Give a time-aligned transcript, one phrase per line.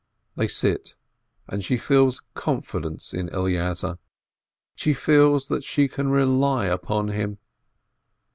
[0.35, 0.95] They sit,
[1.47, 3.99] and she feels confidence in Eleazar,
[4.73, 7.37] she feels that she can rely upon him.